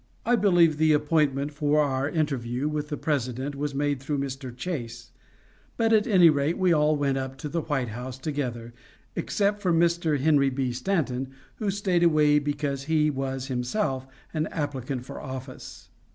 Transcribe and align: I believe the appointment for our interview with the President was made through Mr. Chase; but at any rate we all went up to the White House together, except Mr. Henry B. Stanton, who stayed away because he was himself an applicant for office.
I 0.25 0.35
believe 0.35 0.77
the 0.79 0.93
appointment 0.93 1.53
for 1.53 1.79
our 1.79 2.09
interview 2.09 2.67
with 2.67 2.89
the 2.89 2.97
President 2.97 3.53
was 3.55 3.75
made 3.75 3.99
through 3.99 4.17
Mr. 4.17 4.51
Chase; 4.57 5.11
but 5.77 5.93
at 5.93 6.07
any 6.07 6.27
rate 6.27 6.57
we 6.57 6.73
all 6.73 6.95
went 6.95 7.19
up 7.19 7.37
to 7.37 7.47
the 7.47 7.61
White 7.61 7.89
House 7.89 8.17
together, 8.17 8.73
except 9.15 9.61
Mr. 9.61 10.19
Henry 10.19 10.49
B. 10.49 10.71
Stanton, 10.71 11.29
who 11.57 11.69
stayed 11.69 12.01
away 12.01 12.39
because 12.39 12.85
he 12.85 13.11
was 13.11 13.45
himself 13.45 14.07
an 14.33 14.47
applicant 14.47 15.05
for 15.05 15.21
office. 15.21 15.91